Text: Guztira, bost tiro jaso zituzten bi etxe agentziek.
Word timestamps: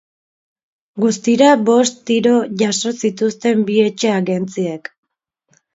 Guztira, 1.03 1.49
bost 1.69 2.01
tiro 2.11 2.33
jaso 2.65 2.97
zituzten 3.05 3.63
bi 3.69 3.81
etxe 3.87 4.15
agentziek. 4.19 4.93